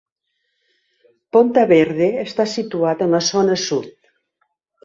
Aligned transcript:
Ponta 1.37 1.67
Verde 1.73 2.09
està 2.23 2.47
situat 2.57 3.07
en 3.07 3.15
la 3.17 3.23
zona 3.29 3.63
sud. 3.69 3.93